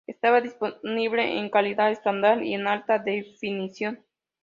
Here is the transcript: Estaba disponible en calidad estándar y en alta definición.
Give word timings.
Estaba 0.07 0.41
disponible 0.41 1.37
en 1.37 1.51
calidad 1.51 1.91
estándar 1.91 2.41
y 2.43 2.55
en 2.55 2.65
alta 2.67 2.97
definición. 2.97 4.03